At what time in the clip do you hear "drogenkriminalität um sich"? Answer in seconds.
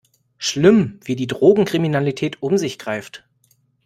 1.27-2.79